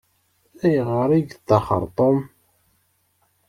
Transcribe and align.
Ayɣer 0.63 1.09
i 1.11 1.19
yeṭṭaxxer 1.19 1.83
Tom? 1.97 2.17